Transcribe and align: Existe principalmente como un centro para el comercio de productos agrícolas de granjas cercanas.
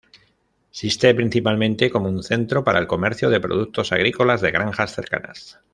Existe 0.71 1.13
principalmente 1.13 1.91
como 1.91 2.09
un 2.09 2.23
centro 2.23 2.63
para 2.63 2.79
el 2.79 2.87
comercio 2.87 3.29
de 3.29 3.39
productos 3.39 3.91
agrícolas 3.91 4.41
de 4.41 4.49
granjas 4.49 4.95
cercanas. 4.95 5.59